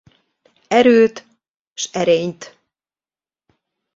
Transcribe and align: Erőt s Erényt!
Erőt 0.67 1.25
s 1.73 1.89
Erényt! 1.95 2.57